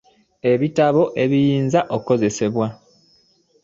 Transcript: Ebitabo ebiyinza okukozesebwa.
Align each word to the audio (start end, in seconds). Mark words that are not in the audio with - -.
Ebitabo 0.51 1.01
ebiyinza 1.23 1.79
okukozesebwa. 1.95 2.67